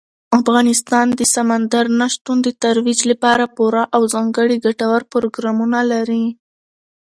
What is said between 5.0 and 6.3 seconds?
پروګرامونه لري.